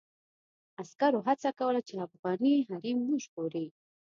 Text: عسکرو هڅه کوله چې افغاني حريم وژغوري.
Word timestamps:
عسکرو 0.81 1.19
هڅه 1.27 1.49
کوله 1.59 1.81
چې 1.87 2.03
افغاني 2.07 2.55
حريم 2.69 2.97
وژغوري. 3.03 3.65